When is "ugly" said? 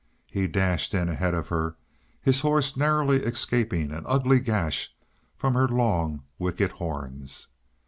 4.07-4.39